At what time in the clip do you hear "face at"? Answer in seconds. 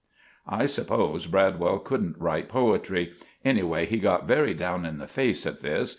5.05-5.61